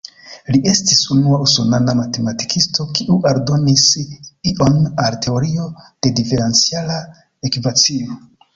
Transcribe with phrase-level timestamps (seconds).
[0.53, 3.85] Li estis unua usonana matematikisto kiu aldonis
[4.55, 7.01] ion al teorio de diferenciala
[7.53, 8.23] ekvacio.